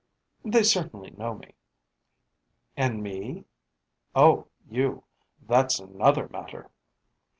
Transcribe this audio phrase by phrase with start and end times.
[0.43, 1.53] 'They certainly know me.'
[2.75, 3.45] 'And me?'
[4.15, 5.03] 'Oh, you;
[5.47, 6.71] that's another matter!'